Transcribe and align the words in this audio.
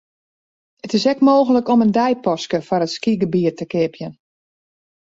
It 0.85 0.91
is 0.97 1.05
ek 1.11 1.21
mooglik 1.27 1.67
om 1.73 1.83
in 1.87 1.93
deipaske 1.99 2.57
foar 2.67 2.85
it 2.87 2.95
skygebiet 2.97 3.55
te 3.57 3.65
keapjen. 3.71 4.13